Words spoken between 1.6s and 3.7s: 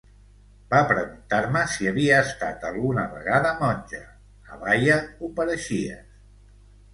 si havia estat alguna vegada